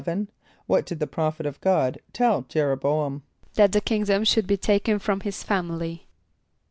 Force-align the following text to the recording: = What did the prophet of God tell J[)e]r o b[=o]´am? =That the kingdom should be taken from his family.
= 0.35 0.45
What 0.65 0.87
did 0.87 0.99
the 0.99 1.05
prophet 1.05 1.45
of 1.45 1.61
God 1.61 1.99
tell 2.11 2.41
J[)e]r 2.41 2.71
o 2.71 2.75
b[=o]´am? 2.75 3.21
=That 3.53 3.71
the 3.71 3.81
kingdom 3.81 4.23
should 4.23 4.47
be 4.47 4.57
taken 4.57 4.97
from 4.97 5.19
his 5.19 5.43
family. 5.43 6.07